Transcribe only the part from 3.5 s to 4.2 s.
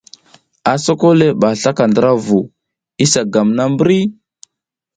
na mbri sika?